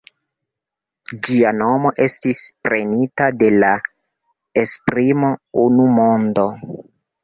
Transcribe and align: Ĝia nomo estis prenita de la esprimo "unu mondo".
Ĝia 1.27 1.51
nomo 1.57 1.91
estis 2.07 2.41
prenita 2.69 3.29
de 3.45 3.53
la 3.61 3.71
esprimo 4.67 5.35
"unu 5.71 5.91
mondo". 6.03 6.53